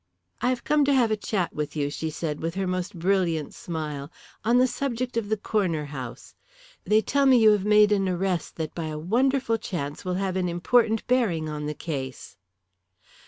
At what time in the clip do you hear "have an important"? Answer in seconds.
10.15-11.05